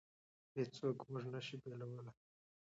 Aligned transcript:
هېڅوک 0.55 0.97
موږ 1.11 1.23
نشي 1.33 1.55
بېلولی. 1.61 2.11